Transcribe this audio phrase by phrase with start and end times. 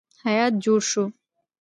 [0.25, 1.03] هیات جوړ شو.